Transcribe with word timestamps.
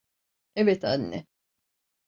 Evet, 0.55 0.83
anne. 0.83 1.27